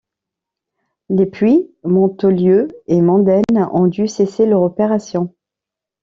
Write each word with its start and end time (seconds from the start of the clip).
Les 1.09 1.27
puits 1.27 1.69
Montolieu 1.83 2.69
et 2.87 3.01
Modène 3.01 3.69
ont 3.71 3.85
dû 3.85 4.07
cesser 4.07 4.47
leur 4.47 4.63
opération. 4.63 5.31